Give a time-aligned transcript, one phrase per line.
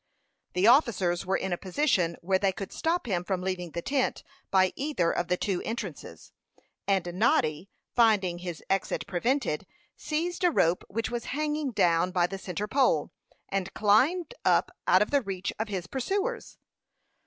[0.53, 4.23] The officers were in a position where they could stop him from leaving the tent
[4.49, 6.31] by either of the two entrances;
[6.87, 12.39] and Noddy, finding his exit prevented, seized a rope which was hanging down by the
[12.39, 13.11] centre pole,
[13.49, 16.57] and climbed up out of the reach of his pursuers.